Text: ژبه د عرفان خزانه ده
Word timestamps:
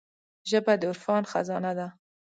ژبه 0.49 0.73
د 0.79 0.81
عرفان 0.91 1.23
خزانه 1.31 1.71
ده 1.77 1.87